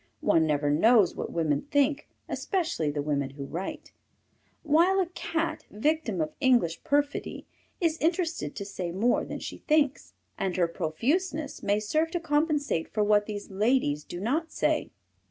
One 0.21 0.47
never 0.47 0.71
knows 0.71 1.13
what 1.15 1.31
women 1.31 1.67
think, 1.69 2.09
especially 2.27 2.89
the 2.89 3.03
women 3.03 3.29
who 3.29 3.45
write, 3.45 3.91
while 4.63 4.99
a 4.99 5.05
Cat, 5.05 5.67
victim 5.69 6.21
of 6.21 6.33
English 6.39 6.83
perfidy, 6.83 7.45
is 7.79 7.99
interested 7.99 8.55
to 8.55 8.65
say 8.65 8.91
more 8.91 9.23
than 9.23 9.37
she 9.37 9.59
thinks, 9.59 10.15
and 10.39 10.57
her 10.57 10.67
profuseness 10.67 11.61
may 11.61 11.79
serve 11.79 12.09
to 12.13 12.19
compensate 12.19 12.91
for 12.91 13.03
what 13.03 13.27
these 13.27 13.51
ladies 13.51 14.03
do 14.03 14.19
not 14.19 14.51
say. 14.51 14.89